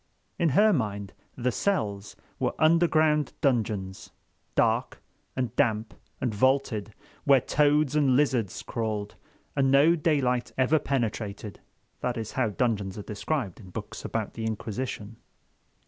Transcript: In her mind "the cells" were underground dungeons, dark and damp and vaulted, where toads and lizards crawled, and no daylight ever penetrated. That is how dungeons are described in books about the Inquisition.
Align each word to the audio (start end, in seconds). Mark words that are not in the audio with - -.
In 0.39 0.49
her 0.57 0.73
mind 0.73 1.13
"the 1.35 1.51
cells" 1.51 2.15
were 2.39 2.55
underground 2.57 3.33
dungeons, 3.39 4.09
dark 4.55 4.99
and 5.35 5.55
damp 5.55 5.93
and 6.19 6.33
vaulted, 6.33 6.95
where 7.23 7.39
toads 7.39 7.95
and 7.95 8.15
lizards 8.15 8.63
crawled, 8.63 9.13
and 9.55 9.69
no 9.69 9.95
daylight 9.95 10.53
ever 10.57 10.79
penetrated. 10.79 11.59
That 11.99 12.17
is 12.17 12.31
how 12.31 12.49
dungeons 12.49 12.97
are 12.97 13.03
described 13.03 13.59
in 13.59 13.69
books 13.69 14.03
about 14.03 14.33
the 14.33 14.43
Inquisition. 14.45 15.17